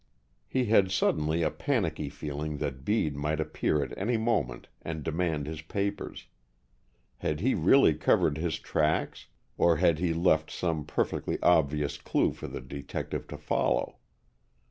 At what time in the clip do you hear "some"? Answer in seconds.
10.49-10.85